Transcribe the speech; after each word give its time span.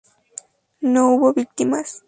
No 0.79 1.11
hubo 1.13 1.31
víctimas. 1.31 1.99